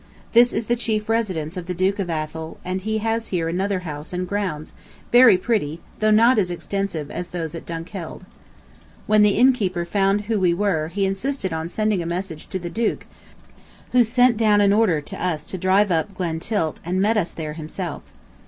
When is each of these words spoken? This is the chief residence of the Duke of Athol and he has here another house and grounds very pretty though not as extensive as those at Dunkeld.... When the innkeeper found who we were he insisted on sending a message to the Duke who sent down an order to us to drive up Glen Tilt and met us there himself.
This 0.33 0.51
is 0.51 0.65
the 0.65 0.75
chief 0.75 1.09
residence 1.09 1.57
of 1.57 1.67
the 1.67 1.75
Duke 1.75 1.99
of 1.99 2.09
Athol 2.09 2.57
and 2.65 2.81
he 2.81 2.97
has 3.05 3.27
here 3.27 3.47
another 3.47 3.81
house 3.81 4.11
and 4.11 4.27
grounds 4.27 4.73
very 5.11 5.37
pretty 5.37 5.79
though 5.99 6.09
not 6.09 6.39
as 6.39 6.49
extensive 6.49 7.11
as 7.11 7.29
those 7.29 7.53
at 7.53 7.67
Dunkeld.... 7.67 8.25
When 9.05 9.21
the 9.21 9.37
innkeeper 9.37 9.85
found 9.85 10.21
who 10.21 10.39
we 10.39 10.55
were 10.55 10.87
he 10.87 11.05
insisted 11.05 11.53
on 11.53 11.69
sending 11.69 12.01
a 12.01 12.07
message 12.07 12.47
to 12.47 12.57
the 12.57 12.71
Duke 12.71 13.05
who 13.91 14.03
sent 14.03 14.37
down 14.37 14.59
an 14.59 14.73
order 14.73 15.01
to 15.01 15.23
us 15.23 15.45
to 15.45 15.57
drive 15.59 15.91
up 15.91 16.15
Glen 16.15 16.39
Tilt 16.39 16.79
and 16.83 16.99
met 16.99 17.15
us 17.15 17.29
there 17.29 17.53
himself. 17.53 18.01